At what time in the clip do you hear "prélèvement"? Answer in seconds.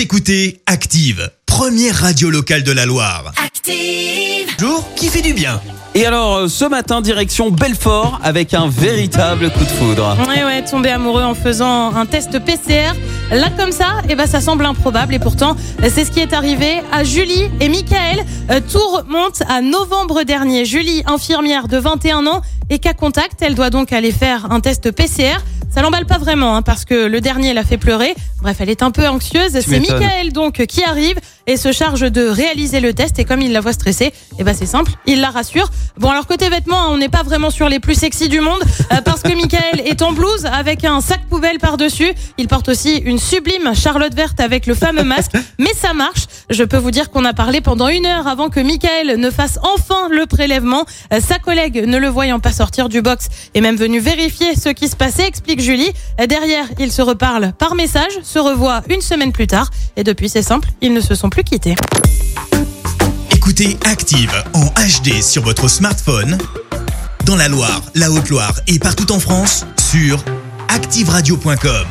50.26-50.84